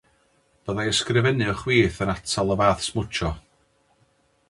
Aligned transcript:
Byddai 0.69 0.85
ysgrifennu 0.91 1.47
o 1.53 1.55
chwith 1.61 2.01
yn 2.07 2.13
atal 2.17 2.57
y 2.57 2.59
fath 2.63 2.85
smwtsio. 2.89 3.35